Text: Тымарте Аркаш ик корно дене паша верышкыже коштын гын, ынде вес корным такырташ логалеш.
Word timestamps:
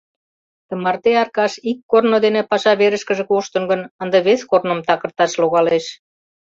Тымарте 0.67 1.11
Аркаш 1.23 1.53
ик 1.69 1.77
корно 1.91 2.17
дене 2.25 2.41
паша 2.49 2.73
верышкыже 2.81 3.23
коштын 3.31 3.63
гын, 3.71 3.81
ынде 4.03 4.19
вес 4.27 4.41
корным 4.49 4.79
такырташ 4.87 5.31
логалеш. 5.41 5.85